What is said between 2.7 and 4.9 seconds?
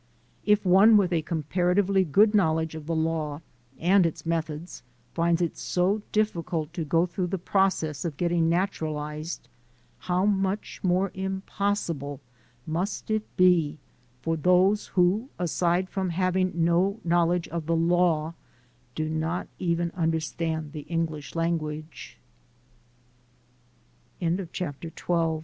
of the law and its methods